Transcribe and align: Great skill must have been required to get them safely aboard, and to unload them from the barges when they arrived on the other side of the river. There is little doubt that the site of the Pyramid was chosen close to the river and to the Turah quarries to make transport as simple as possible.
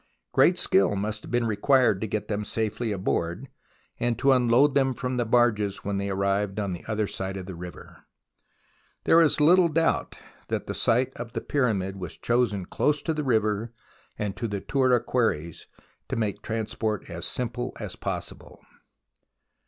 Great 0.31 0.57
skill 0.57 0.95
must 0.95 1.21
have 1.21 1.29
been 1.31 1.45
required 1.45 2.01
to 2.01 2.07
get 2.07 2.27
them 2.27 2.43
safely 2.43 2.91
aboard, 2.91 3.49
and 3.99 4.17
to 4.17 4.31
unload 4.31 4.73
them 4.73 4.95
from 4.95 5.15
the 5.17 5.25
barges 5.27 5.85
when 5.85 5.99
they 5.99 6.09
arrived 6.09 6.59
on 6.59 6.73
the 6.73 6.83
other 6.87 7.05
side 7.05 7.37
of 7.37 7.45
the 7.45 7.53
river. 7.53 8.03
There 9.03 9.21
is 9.21 9.39
little 9.39 9.67
doubt 9.67 10.17
that 10.47 10.65
the 10.65 10.73
site 10.73 11.13
of 11.17 11.33
the 11.33 11.41
Pyramid 11.41 11.97
was 11.97 12.17
chosen 12.17 12.65
close 12.65 13.03
to 13.03 13.13
the 13.13 13.23
river 13.23 13.73
and 14.17 14.35
to 14.37 14.47
the 14.47 14.59
Turah 14.61 15.05
quarries 15.05 15.67
to 16.07 16.15
make 16.15 16.41
transport 16.41 17.07
as 17.07 17.23
simple 17.23 17.71
as 17.79 17.95
possible. 17.95 18.57